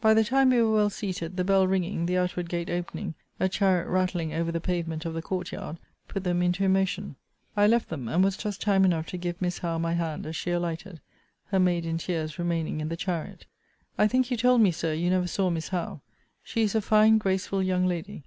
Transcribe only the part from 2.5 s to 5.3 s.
opening, a chariot rattling over the pavement of the